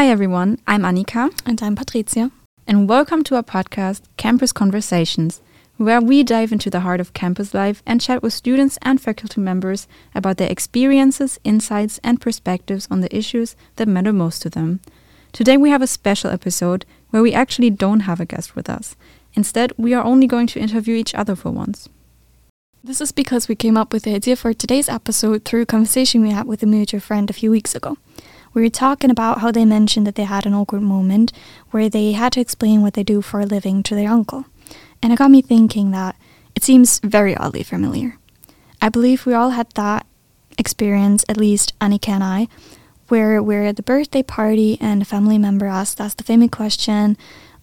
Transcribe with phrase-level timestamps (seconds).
[0.00, 1.30] Hi everyone, I'm Annika.
[1.44, 2.30] And I'm Patricia.
[2.66, 5.42] And welcome to our podcast, Campus Conversations,
[5.76, 9.42] where we dive into the heart of campus life and chat with students and faculty
[9.42, 14.80] members about their experiences, insights, and perspectives on the issues that matter most to them.
[15.32, 18.96] Today we have a special episode where we actually don't have a guest with us.
[19.34, 21.90] Instead, we are only going to interview each other for once.
[22.82, 26.22] This is because we came up with the idea for today's episode through a conversation
[26.22, 27.98] we had with a mutual friend a few weeks ago.
[28.52, 31.32] We were talking about how they mentioned that they had an awkward moment
[31.70, 34.44] where they had to explain what they do for a living to their uncle.
[35.02, 36.16] And it got me thinking that
[36.54, 38.18] it seems very oddly familiar.
[38.82, 40.06] I believe we all had that
[40.58, 42.48] experience, at least Annika and I,
[43.08, 47.16] where we're at the birthday party and a family member asked us the famous question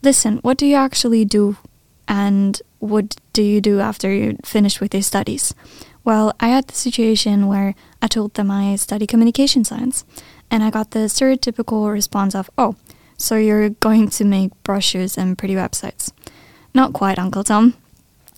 [0.03, 1.57] Listen, what do you actually do?
[2.07, 5.53] And what do you do after you finish with your studies?
[6.03, 10.05] Well, I had the situation where I told them I study communication science,
[10.49, 12.75] and I got the stereotypical response of, oh,
[13.17, 16.11] so you're going to make brochures and pretty websites.
[16.73, 17.73] Not quite, Uncle Tom.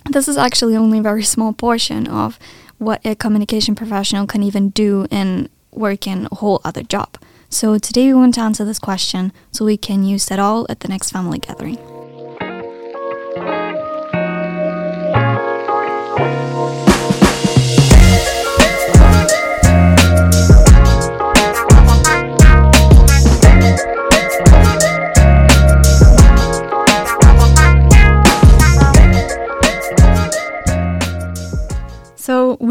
[0.09, 2.39] This is actually only a very small portion of
[2.77, 7.17] what a communication professional can even do in working a whole other job.
[7.49, 10.79] So today we want to answer this question so we can use that all at
[10.79, 11.98] the next family gathering.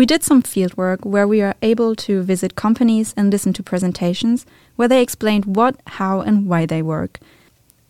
[0.08, 4.88] Did some fieldwork where we are able to visit companies and listen to presentations where
[4.88, 7.20] they explained what, how, and why they work.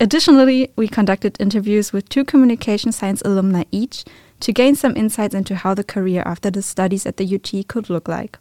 [0.01, 4.05] Additionally, we conducted interviews with two communication science alumni each
[4.41, 7.89] to gain some insights into how the career after the studies at the UT could
[7.89, 8.37] look like.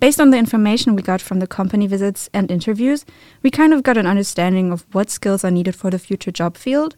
[0.00, 3.04] Based on the information we got from the company visits and interviews,
[3.42, 6.56] we kind of got an understanding of what skills are needed for the future job
[6.56, 6.96] field,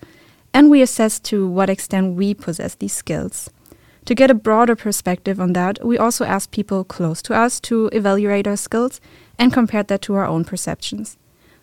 [0.52, 3.50] and we assessed to what extent we possess these skills.
[4.06, 7.88] To get a broader perspective on that, we also asked people close to us to
[7.92, 9.00] evaluate our skills
[9.38, 11.16] and compared that to our own perceptions.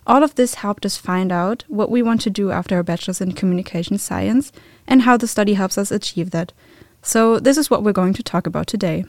[0.07, 3.21] All of this helped us find out what we want to do after our bachelor's
[3.21, 4.51] in communication science
[4.87, 6.51] and how the study helps us achieve that.
[7.03, 9.05] So, this is what we're going to talk about today.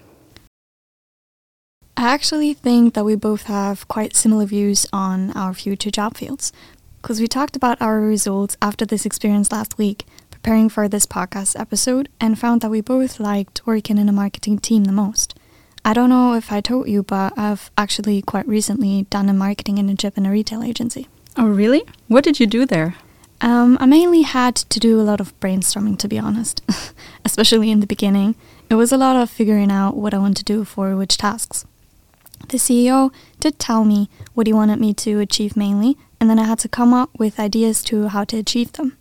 [1.97, 6.53] I actually think that we both have quite similar views on our future job fields
[7.01, 10.05] because we talked about our results after this experience last week
[10.43, 14.59] preparing for this podcast episode and found that we both liked working in a marketing
[14.59, 15.39] team the most.
[15.85, 19.77] I don't know if I told you, but I've actually quite recently done a marketing
[19.77, 21.07] internship in a retail agency.
[21.37, 21.85] Oh, really?
[22.09, 22.97] What did you do there?
[23.41, 26.61] Um, I mainly had to do a lot of brainstorming, to be honest,
[27.25, 28.35] especially in the beginning.
[28.69, 31.67] It was a lot of figuring out what I want to do for which tasks.
[32.49, 36.47] The CEO did tell me what he wanted me to achieve mainly, and then I
[36.47, 38.99] had to come up with ideas to how to achieve them.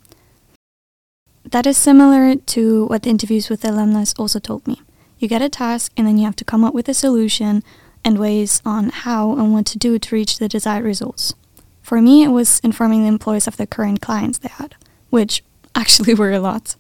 [1.45, 4.81] That is similar to what the interviews with the alumnus also told me.
[5.17, 7.63] You get a task and then you have to come up with a solution
[8.03, 11.33] and ways on how and what to do to reach the desired results.
[11.81, 14.75] For me, it was informing the employees of the current clients they had,
[15.09, 15.43] which
[15.75, 16.75] actually were a lot.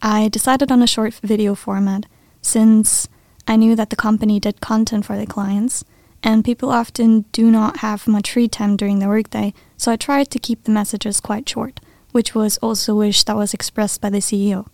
[0.00, 2.06] I decided on a short video format
[2.40, 3.08] since
[3.46, 5.84] I knew that the company did content for the clients,
[6.22, 10.30] and people often do not have much free time during the workday, so I tried
[10.30, 11.80] to keep the messages quite short
[12.12, 14.66] which was also a wish that was expressed by the CEO.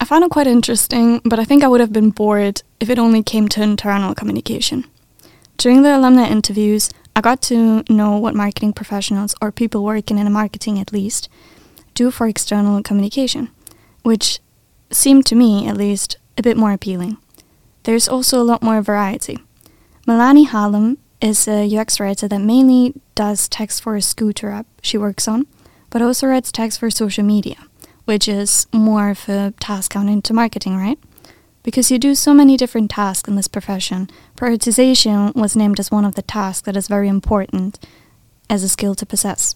[0.00, 2.98] I found it quite interesting, but I think I would have been bored if it
[2.98, 4.84] only came to internal communication.
[5.56, 10.32] During the alumni interviews, I got to know what marketing professionals, or people working in
[10.32, 11.28] marketing at least,
[11.94, 13.48] do for external communication,
[14.02, 14.38] which
[14.92, 17.16] seemed to me, at least, a bit more appealing.
[17.82, 19.38] There's also a lot more variety.
[20.06, 24.96] Melanie Hallam is a UX writer that mainly does text for a scooter app she
[24.96, 25.46] works on,
[25.90, 27.56] but also writes text for social media,
[28.04, 30.98] which is more of a task counting into marketing, right?
[31.62, 36.04] Because you do so many different tasks in this profession, prioritization was named as one
[36.04, 37.78] of the tasks that is very important
[38.48, 39.54] as a skill to possess.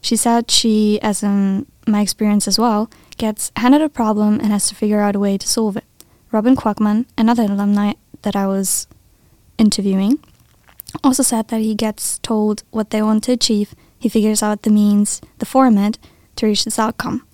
[0.00, 4.68] She said she, as in my experience as well, gets handed a problem and has
[4.68, 5.84] to figure out a way to solve it.
[6.32, 7.92] Robin Quackman, another alumni
[8.22, 8.88] that I was
[9.56, 10.18] interviewing,
[11.02, 13.74] also said that he gets told what they want to achieve
[14.04, 15.96] he figures out the means, the format,
[16.36, 17.26] to reach this outcome.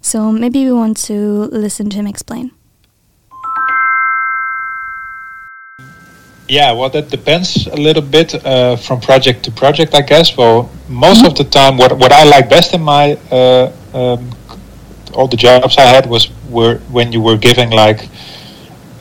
[0.00, 2.52] So maybe we want to listen to him explain.
[6.48, 10.36] Yeah, well, that depends a little bit uh, from project to project, I guess.
[10.36, 11.26] Well, most mm-hmm.
[11.26, 14.30] of the time, what what I like best in my uh, um,
[15.14, 18.08] all the jobs I had was were when you were giving like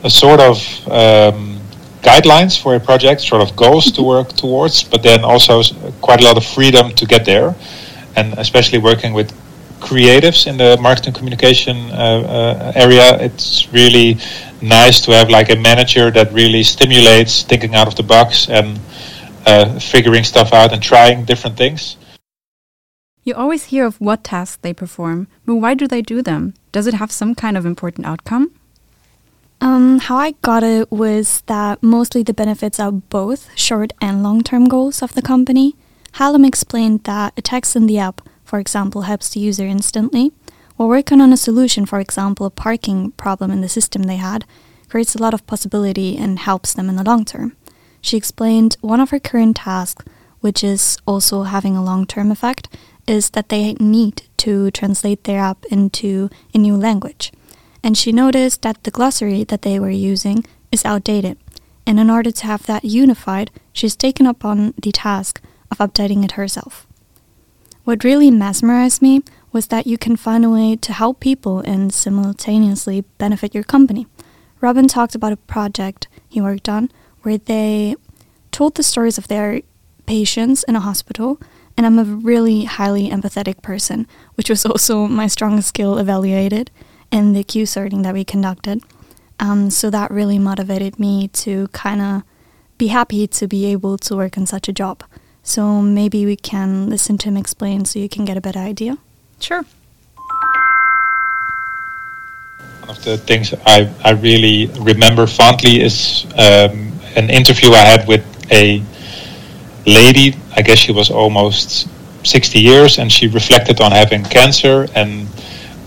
[0.03, 0.57] a sort of
[0.89, 1.60] um,
[2.01, 5.61] guidelines for a project, sort of goals to work towards, but then also
[6.01, 7.55] quite a lot of freedom to get there.
[8.15, 9.31] And especially working with
[9.79, 14.17] creatives in the marketing communication uh, uh, area, it's really
[14.61, 18.79] nice to have like a manager that really stimulates thinking out of the box and
[19.45, 21.97] uh, figuring stuff out and trying different things.
[23.23, 26.55] You always hear of what tasks they perform, but why do they do them?
[26.71, 28.51] Does it have some kind of important outcome?
[29.63, 34.41] Um, how I got it was that mostly the benefits are both short and long
[34.41, 35.75] term goals of the company.
[36.13, 40.31] Hallam explained that a text in the app, for example, helps the user instantly,
[40.77, 44.45] while working on a solution, for example, a parking problem in the system they had,
[44.89, 47.55] creates a lot of possibility and helps them in the long term.
[48.01, 50.03] She explained one of her current tasks,
[50.39, 52.67] which is also having a long term effect,
[53.07, 57.31] is that they need to translate their app into a new language
[57.83, 61.37] and she noticed that the glossary that they were using is outdated.
[61.85, 65.41] And in order to have that unified, she's taken upon the task
[65.71, 66.85] of updating it herself.
[67.83, 71.93] What really mesmerized me was that you can find a way to help people and
[71.93, 74.07] simultaneously benefit your company.
[74.61, 76.91] Robin talked about a project he worked on
[77.23, 77.95] where they
[78.51, 79.61] told the stories of their
[80.05, 81.39] patients in a hospital,
[81.75, 86.69] and I'm a really highly empathetic person, which was also my strongest skill evaluated
[87.11, 88.81] in the Q sorting that we conducted.
[89.39, 92.23] Um, so that really motivated me to kind of
[92.77, 95.03] be happy to be able to work on such a job.
[95.43, 98.97] So maybe we can listen to him explain so you can get a better idea.
[99.39, 99.65] Sure.
[102.81, 108.07] One of the things I, I really remember fondly is um, an interview I had
[108.07, 108.83] with a
[109.85, 110.35] lady.
[110.55, 111.87] I guess she was almost
[112.23, 115.27] 60 years and she reflected on having cancer and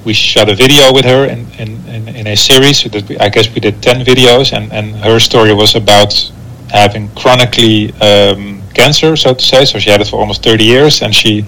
[0.05, 2.85] we shot a video with her in, in, in, in a series.
[3.19, 6.13] I guess we did 10 videos, and, and her story was about
[6.71, 9.65] having chronically um, cancer, so to say.
[9.65, 11.47] So she had it for almost 30 years, and she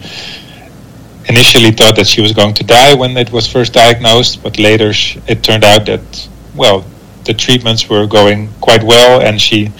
[1.28, 4.92] initially thought that she was going to die when it was first diagnosed, but later
[4.92, 6.84] sh- it turned out that, well,
[7.24, 9.70] the treatments were going quite well, and she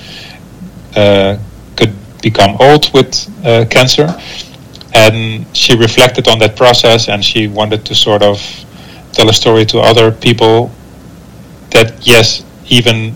[0.96, 1.38] uh,
[1.76, 4.08] could become old with uh, cancer.
[4.94, 8.40] And she reflected on that process, and she wanted to sort of
[9.16, 10.70] tell a story to other people
[11.70, 13.14] that yes, even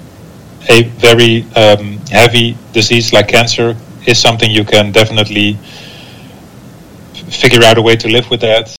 [0.70, 3.76] a very um, heavy disease like cancer
[4.06, 5.58] is something you can definitely
[7.28, 8.74] figure out a way to live with that.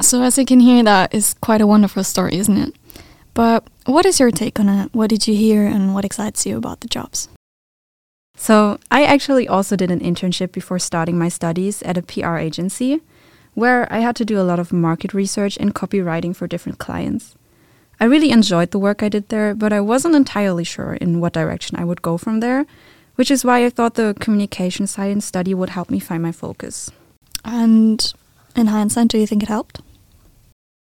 [0.00, 2.74] So, as you can hear, that is quite a wonderful story, isn't it?
[3.34, 4.94] But what is your take on it?
[4.94, 7.28] What did you hear and what excites you about the jobs?
[8.36, 13.02] So, I actually also did an internship before starting my studies at a PR agency
[13.54, 17.34] where I had to do a lot of market research and copywriting for different clients.
[17.98, 21.34] I really enjoyed the work I did there, but I wasn't entirely sure in what
[21.34, 22.64] direction I would go from there,
[23.16, 26.90] which is why I thought the communication science study would help me find my focus.
[27.44, 28.12] And
[28.56, 29.82] in hindsight, do you think it helped?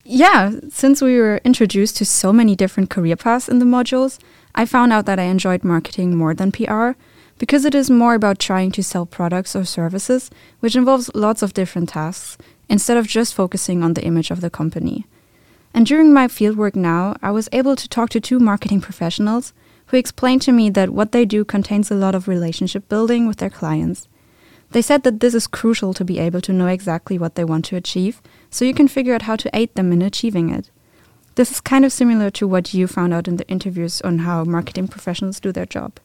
[0.04, 4.18] Yeah, since we were introduced to so many different career paths in the modules,
[4.54, 6.92] I found out that I enjoyed marketing more than PR
[7.40, 11.54] because it is more about trying to sell products or services, which involves lots of
[11.54, 12.36] different tasks,
[12.68, 15.06] instead of just focusing on the image of the company.
[15.72, 19.54] And during my fieldwork now, I was able to talk to two marketing professionals
[19.86, 23.38] who explained to me that what they do contains a lot of relationship building with
[23.38, 24.06] their clients.
[24.72, 27.64] They said that this is crucial to be able to know exactly what they want
[27.66, 30.70] to achieve, so you can figure out how to aid them in achieving it.
[31.36, 34.44] This is kind of similar to what you found out in the interviews on how
[34.44, 35.98] marketing professionals do their job.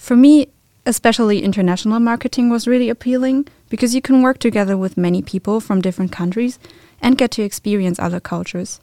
[0.00, 0.48] For me,
[0.86, 5.82] especially international marketing was really appealing because you can work together with many people from
[5.82, 6.58] different countries
[7.02, 8.80] and get to experience other cultures.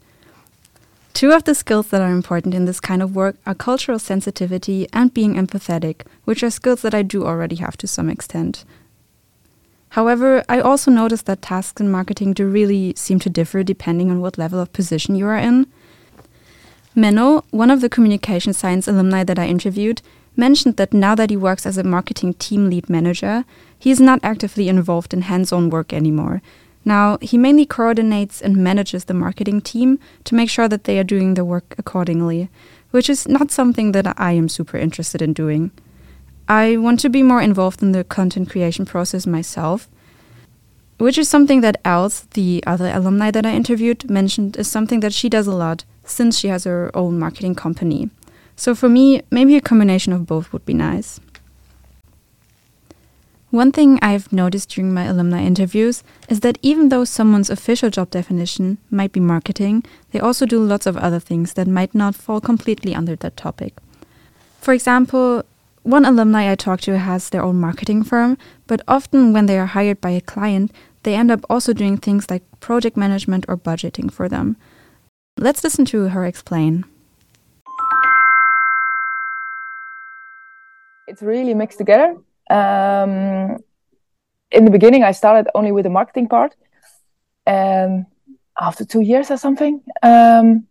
[1.14, 4.86] Two of the skills that are important in this kind of work are cultural sensitivity
[4.92, 8.64] and being empathetic, which are skills that I do already have to some extent.
[9.90, 14.20] However, I also noticed that tasks in marketing do really seem to differ depending on
[14.20, 15.66] what level of position you are in.
[16.96, 20.00] Menno, one of the communication science alumni that I interviewed,
[20.38, 23.44] mentioned that now that he works as a marketing team lead manager,
[23.78, 26.40] he is not actively involved in hands on work anymore.
[26.84, 31.04] Now, he mainly coordinates and manages the marketing team to make sure that they are
[31.04, 32.48] doing their work accordingly,
[32.92, 35.70] which is not something that I am super interested in doing.
[36.48, 39.86] I want to be more involved in the content creation process myself,
[40.96, 45.12] which is something that Els, the other alumni that I interviewed, mentioned is something that
[45.12, 48.08] she does a lot since she has her own marketing company.
[48.58, 51.20] So for me, maybe a combination of both would be nice.
[53.50, 58.10] One thing I've noticed during my alumni interviews is that even though someone's official job
[58.10, 62.40] definition might be marketing, they also do lots of other things that might not fall
[62.40, 63.74] completely under that topic.
[64.60, 65.44] For example,
[65.84, 68.36] one alumni I talked to has their own marketing firm,
[68.66, 70.72] but often when they are hired by a client,
[71.04, 74.56] they end up also doing things like project management or budgeting for them.
[75.38, 76.84] Let's listen to her explain.
[81.08, 82.16] It's really mixed together.
[82.50, 83.56] Um,
[84.50, 86.54] in the beginning, I started only with the marketing part,
[87.46, 88.06] and
[88.60, 90.66] after two years or something, um,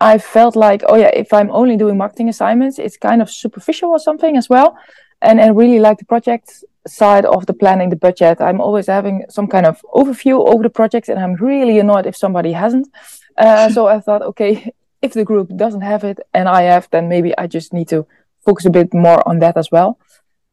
[0.00, 3.90] I felt like, oh yeah, if I'm only doing marketing assignments, it's kind of superficial
[3.90, 4.76] or something as well.
[5.20, 8.40] And I really like the project side of the planning, the budget.
[8.40, 12.16] I'm always having some kind of overview over the project, and I'm really annoyed if
[12.16, 12.88] somebody hasn't.
[13.36, 14.72] Uh, so I thought, okay,
[15.02, 18.06] if the group doesn't have it and I have, then maybe I just need to
[18.48, 19.90] focus a bit more on that as well.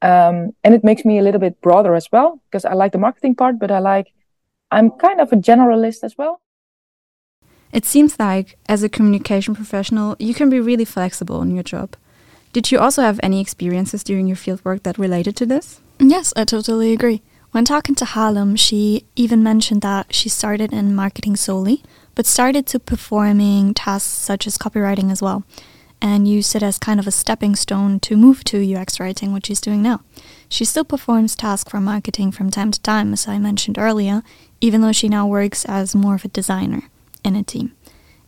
[0.02, 3.04] Um, and it makes me a little bit broader as well because I like the
[3.08, 4.08] marketing part, but I like
[4.76, 6.42] I'm kind of a generalist as well.
[7.72, 11.96] It seems like, as a communication professional, you can be really flexible in your job.
[12.54, 15.82] Did you also have any experiences during your fieldwork that related to this?
[16.00, 17.22] Yes, I totally agree.
[17.52, 21.84] When talking to Hallam, she even mentioned that she started in marketing solely,
[22.16, 25.44] but started to performing tasks such as copywriting as well,
[26.06, 29.48] and used it as kind of a stepping stone to move to UX writing, which
[29.48, 30.02] she's doing now.
[30.48, 34.22] She still performs tasks for marketing from time to time, as I mentioned earlier,
[34.62, 36.84] even though she now works as more of a designer
[37.24, 37.72] in a team.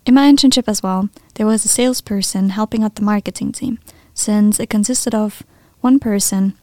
[0.08, 3.78] In my internship as well, there was a salesperson helping out the marketing team,
[4.16, 5.44] since it consisted of
[5.80, 6.56] one person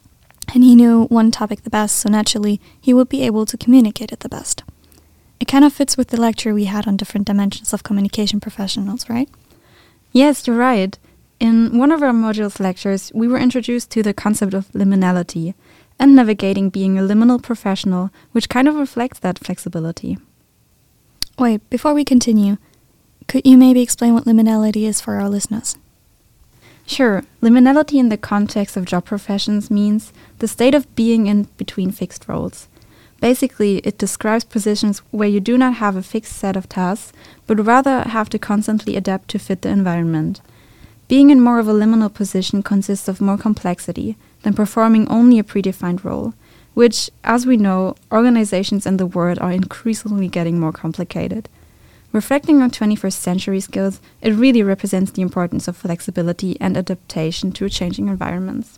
[0.53, 4.11] and he knew one topic the best, so naturally he would be able to communicate
[4.11, 4.63] it the best.
[5.39, 9.09] It kind of fits with the lecture we had on different dimensions of communication professionals,
[9.09, 9.29] right?
[10.11, 10.97] Yes, you're right.
[11.39, 15.53] In one of our modules lectures, we were introduced to the concept of liminality
[15.99, 20.17] and navigating being a liminal professional, which kind of reflects that flexibility.
[21.37, 22.57] Wait, before we continue,
[23.27, 25.75] could you maybe explain what liminality is for our listeners?
[26.87, 27.23] Sure.
[27.41, 32.27] Liminality in the context of job professions means the state of being in between fixed
[32.27, 32.67] roles.
[33.19, 37.11] Basically, it describes positions where you do not have a fixed set of tasks,
[37.47, 40.41] but rather have to constantly adapt to fit the environment.
[41.07, 45.43] Being in more of a liminal position consists of more complexity than performing only a
[45.43, 46.33] predefined role
[46.75, 51.49] which, as we know, organizations in the world are increasingly getting more complicated.
[52.11, 57.69] Reflecting on 21st century skills, it really represents the importance of flexibility and adaptation to
[57.69, 58.77] changing environments.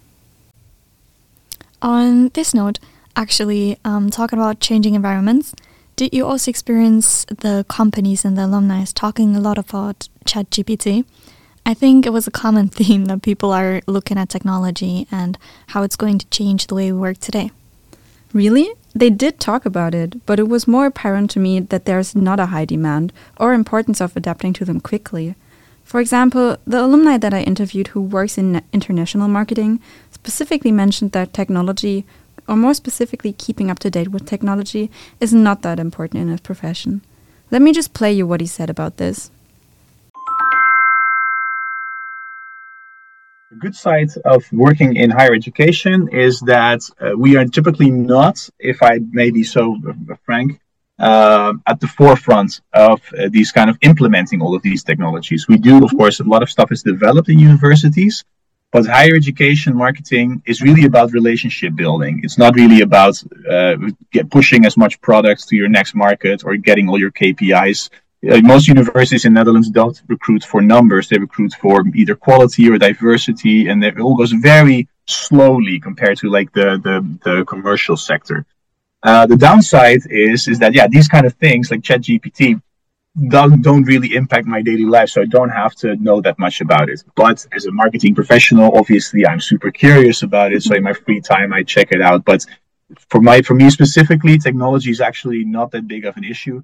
[1.81, 2.79] On this note,
[3.15, 5.53] actually, um, talking about changing environments,
[5.95, 11.03] did you also experience the companies and the alumni talking a lot about ChatGPT?
[11.67, 15.83] I think it was a common theme that people are looking at technology and how
[15.83, 17.51] it's going to change the way we work today.
[18.31, 18.71] Really?
[18.95, 22.39] They did talk about it, but it was more apparent to me that there's not
[22.39, 25.35] a high demand or importance of adapting to them quickly.
[25.83, 29.81] For example, the alumni that I interviewed who works in international marketing
[30.11, 32.05] specifically mentioned that technology,
[32.47, 36.39] or more specifically keeping up to date with technology, is not that important in his
[36.39, 37.01] profession.
[37.51, 39.31] Let me just play you what he said about this.
[43.63, 48.81] Good side of working in higher education is that uh, we are typically not, if
[48.81, 50.59] I may be so uh, frank,
[50.99, 55.47] uh, at the forefront of uh, these kind of implementing all of these technologies.
[55.47, 58.23] We do, of course, a lot of stuff is developed in universities,
[58.71, 62.21] but higher education marketing is really about relationship building.
[62.23, 63.75] It's not really about uh,
[64.31, 67.89] pushing as much products to your next market or getting all your KPIs
[68.23, 73.67] most universities in Netherlands don't recruit for numbers; they recruit for either quality or diversity,
[73.67, 78.45] and it all goes very slowly compared to like the the, the commercial sector.
[79.03, 82.61] Uh, the downside is is that yeah, these kind of things like ChatGPT
[83.29, 86.61] don't don't really impact my daily life, so I don't have to know that much
[86.61, 87.03] about it.
[87.15, 90.63] But as a marketing professional, obviously, I'm super curious about it.
[90.63, 92.25] So in my free time, I check it out.
[92.25, 92.45] But
[93.09, 96.63] for my for me specifically, technology is actually not that big of an issue.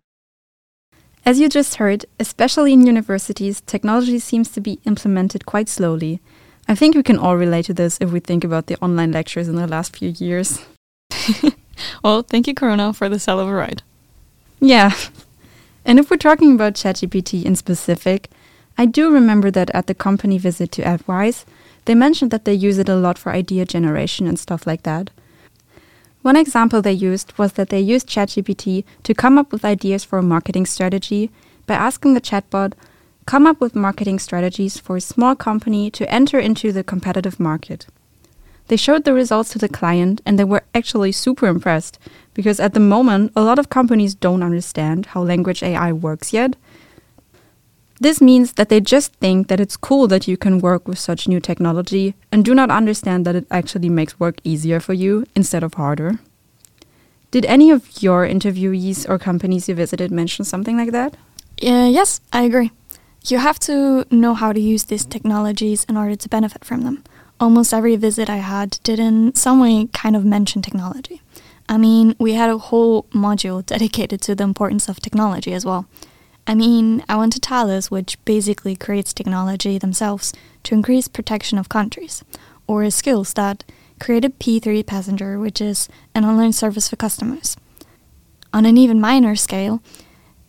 [1.26, 6.20] As you just heard, especially in universities, technology seems to be implemented quite slowly.
[6.68, 9.48] I think we can all relate to this if we think about the online lectures
[9.48, 10.60] in the last few years.
[12.04, 13.84] well, thank you, Corona, for the hell of a ride.
[14.60, 14.94] Yeah.
[15.86, 18.30] And if we're talking about ChatGPT in specific,
[18.78, 21.46] I do remember that at the company visit to Adwise,
[21.86, 25.10] they mentioned that they use it a lot for idea generation and stuff like that.
[26.24, 30.18] One example they used was that they used ChatGPT to come up with ideas for
[30.20, 31.30] a marketing strategy
[31.68, 32.74] by asking the chatbot,
[33.26, 37.88] come up with marketing strategies for a small company to enter into the competitive market.
[38.68, 42.00] They showed the results to the client and they were actually super impressed
[42.34, 46.56] because at the moment, a lot of companies don't understand how language AI works yet.
[48.04, 51.26] This means that they just think that it's cool that you can work with such
[51.26, 55.64] new technology and do not understand that it actually makes work easier for you instead
[55.64, 56.20] of harder.
[57.32, 61.14] Did any of your interviewees or companies you visited mention something like that?
[61.66, 62.72] Uh, yes, I agree.
[63.24, 67.06] You have to know how to use these technologies in order to benefit from them.
[67.40, 71.22] Almost every visit I had did in some way kind of mention technology.
[71.70, 75.86] I mean, we had a whole module dedicated to the importance of technology as well.
[76.46, 80.34] I mean, I went to Thales, which basically creates technology themselves
[80.64, 82.24] to increase protection of countries,
[82.68, 83.64] or skills that
[84.00, 87.56] created P3 Passenger, which is an online service for customers.
[88.54, 89.82] On an even minor scale,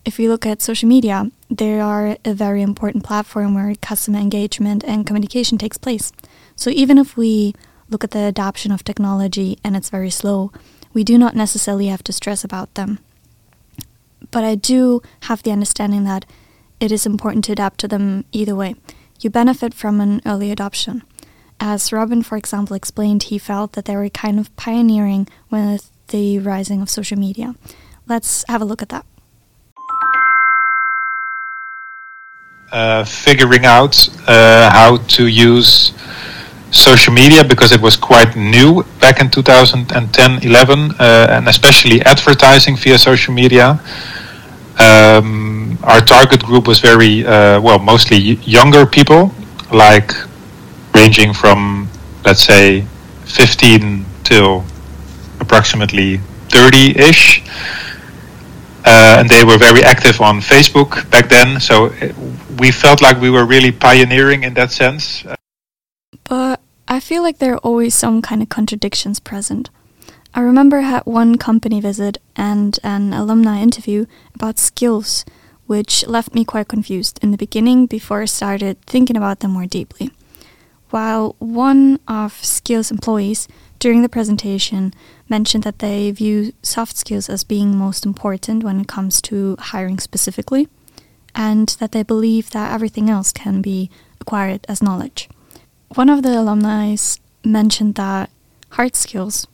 [0.05, 4.85] if we look at social media, they are a very important platform where customer engagement
[4.85, 6.13] and communication takes place.
[6.57, 7.55] So even if we
[7.89, 10.53] look at the adoption of technology and it's very slow,
[10.93, 12.99] we do not necessarily have to stress about them.
[14.31, 16.25] But I do have the understanding that
[16.81, 18.77] it is important to adapt to them either way.
[19.21, 21.03] You benefit from an early adoption.
[21.61, 26.39] As Robin, for example, explained, he felt that they were kind of pioneering with the
[26.39, 27.55] rising of social media.
[28.07, 29.07] Let's have a look at that.
[32.73, 35.93] Uh, figuring out uh, how to use
[36.75, 42.77] social media because it was quite new back in 2010 11 uh, and especially advertising
[42.77, 43.81] via social media.
[44.79, 49.33] Um, our target group was very uh, well mostly younger people
[49.73, 50.13] like
[50.95, 51.89] ranging from
[52.25, 52.85] let's say
[53.25, 54.65] 15 till
[55.41, 57.43] approximately 30-ish
[58.85, 61.93] uh, and they were very active on Facebook back then so
[62.59, 65.25] we felt like we were really pioneering in that sense
[66.87, 69.71] I feel like there are always some kind of contradictions present
[70.37, 75.25] I remember I had one company visit and an alumni interview about skills,
[75.67, 79.67] which left me quite confused in the beginning before I started thinking about them more
[79.67, 80.11] deeply.
[80.91, 83.47] While one of skills employees
[83.79, 84.93] during the presentation
[85.29, 90.01] mentioned that they view soft skills as being most important when it comes to hiring
[90.01, 90.67] specifically,
[91.33, 93.89] and that they believe that everything else can be
[94.21, 95.29] acquired as knowledge.
[95.95, 96.97] One of the alumni
[97.45, 98.31] mentioned that
[98.71, 99.47] hard skills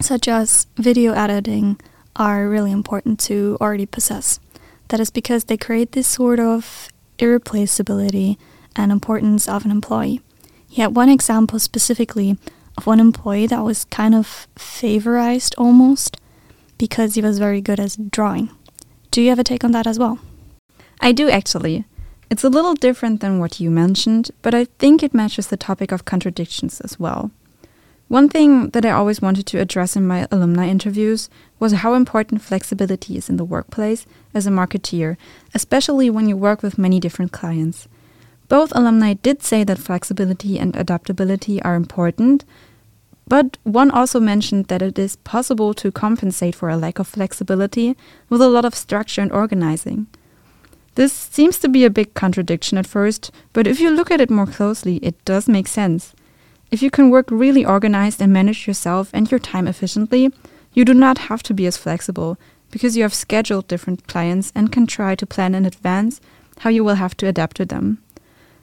[0.00, 1.78] such as video editing,
[2.14, 4.40] are really important to already possess.
[4.88, 8.38] That is because they create this sort of irreplaceability
[8.74, 10.20] and importance of an employee.
[10.68, 12.38] He had one example specifically
[12.76, 16.18] of one employee that was kind of favorized almost
[16.78, 18.50] because he was very good at drawing.
[19.10, 20.18] Do you have a take on that as well?
[21.00, 21.84] I do actually.
[22.28, 25.92] It's a little different than what you mentioned, but I think it matches the topic
[25.92, 27.30] of contradictions as well.
[28.08, 32.42] One thing that I always wanted to address in my alumni interviews was how important
[32.42, 35.16] flexibility is in the workplace as a marketeer,
[35.54, 37.88] especially when you work with many different clients.
[38.48, 42.44] Both alumni did say that flexibility and adaptability are important,
[43.28, 47.96] but one also mentioned that it is possible to compensate for a lack of flexibility
[48.28, 50.06] with a lot of structure and organizing.
[50.96, 54.30] This seems to be a big contradiction at first, but if you look at it
[54.30, 56.14] more closely, it does make sense.
[56.70, 60.32] If you can work really organized and manage yourself and your time efficiently,
[60.72, 62.38] you do not have to be as flexible
[62.70, 66.18] because you have scheduled different clients and can try to plan in advance
[66.60, 67.98] how you will have to adapt to them.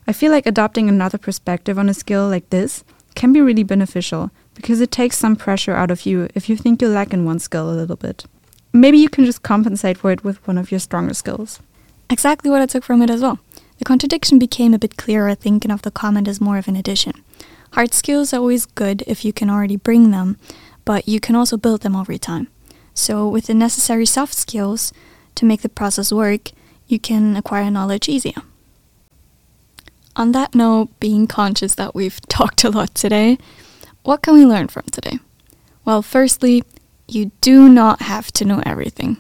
[0.08, 4.32] I feel like adopting another perspective on a skill like this can be really beneficial
[4.56, 7.38] because it takes some pressure out of you if you think you lack in one
[7.38, 8.26] skill a little bit.
[8.74, 11.60] Maybe you can just compensate for it with one of your stronger skills.
[12.14, 13.40] Exactly what I took from it as well.
[13.80, 17.14] The contradiction became a bit clearer thinking of the comment as more of an addition.
[17.72, 20.38] Hard skills are always good if you can already bring them,
[20.86, 22.50] but you can also build them over time.
[22.94, 24.94] So, with the necessary soft skills
[25.34, 26.52] to make the process work,
[26.86, 28.44] you can acquire knowledge easier.
[30.16, 33.40] On that note, being conscious that we've talked a lot today,
[34.04, 35.18] what can we learn from today?
[35.84, 36.64] Well, firstly,
[37.08, 39.18] you do not have to know everything.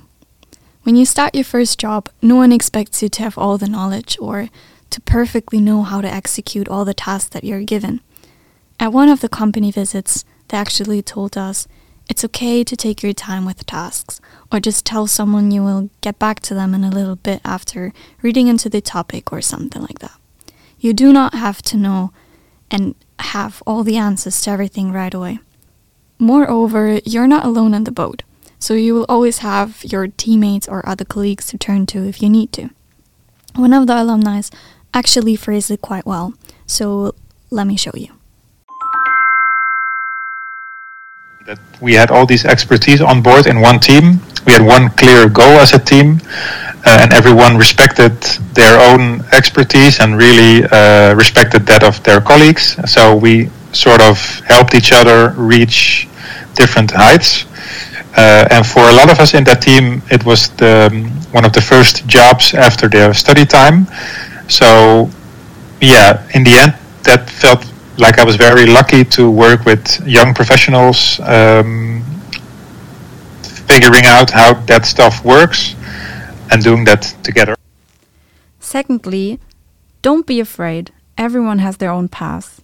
[0.83, 4.17] When you start your first job, no one expects you to have all the knowledge
[4.19, 4.49] or
[4.89, 8.01] to perfectly know how to execute all the tasks that you're given.
[8.81, 11.69] At one of the company visits, they actually told us
[12.09, 14.19] it's okay to take your time with tasks,
[14.51, 17.93] or just tell someone you will get back to them in a little bit after
[18.21, 20.19] reading into the topic or something like that.
[20.79, 22.11] You do not have to know
[22.69, 25.39] and have all the answers to everything right away.
[26.19, 28.23] Moreover, you're not alone in the boat,
[28.63, 32.29] so you will always have your teammates or other colleagues to turn to if you
[32.29, 32.69] need to.
[33.55, 34.41] One of the alumni
[34.93, 36.33] actually phrased it quite well,
[36.65, 37.13] so
[37.51, 38.07] let me show you.
[41.45, 44.21] that we had all these expertise on board in one team.
[44.45, 46.21] We had one clear goal as a team,
[46.85, 48.15] uh, and everyone respected
[48.55, 52.79] their own expertise and really uh, respected that of their colleagues.
[52.89, 54.15] So we sort of
[54.47, 56.07] helped each other reach
[56.55, 57.43] different heights.
[58.15, 61.45] Uh, and for a lot of us in that team, it was the, um, one
[61.45, 63.87] of the first jobs after their study time.
[64.47, 65.09] So,
[65.81, 67.65] yeah, in the end, that felt
[67.97, 72.03] like I was very lucky to work with young professionals, um,
[73.67, 75.75] figuring out how that stuff works
[76.51, 77.55] and doing that together.
[78.59, 79.39] Secondly,
[80.01, 80.91] don't be afraid.
[81.17, 82.61] Everyone has their own path.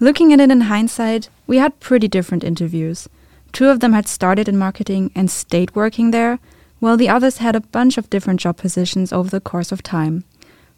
[0.00, 3.08] Looking at it in hindsight, we had pretty different interviews.
[3.54, 6.40] Two of them had started in marketing and stayed working there,
[6.80, 10.24] while the others had a bunch of different job positions over the course of time.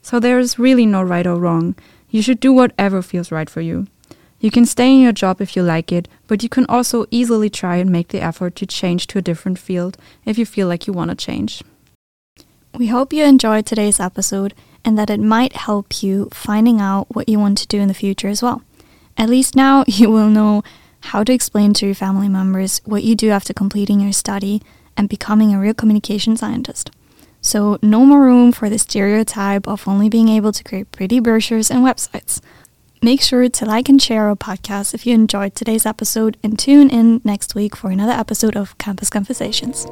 [0.03, 1.75] So there is really no right or wrong.
[2.11, 3.87] You should do whatever feels right for you.
[4.41, 7.49] You can stay in your job if you like it, but you can also easily
[7.49, 10.87] try and make the effort to change to a different field if you feel like
[10.87, 11.63] you want to change.
[12.75, 14.53] We hope you enjoyed today's episode
[14.85, 17.95] and that it might help you finding out what you want to do in the
[17.95, 18.61] future as well.
[19.17, 20.63] At least now you will know
[21.17, 24.61] how to explain to your family members what you do after completing your study
[24.99, 26.91] and becoming a real communication scientist.
[27.41, 31.71] So, no more room for the stereotype of only being able to create pretty brochures
[31.71, 32.43] and websites.
[33.01, 36.91] Make sure to like and share our podcast if you enjoyed today's episode and tune
[36.91, 39.87] in next week for another episode of Campus Conversations.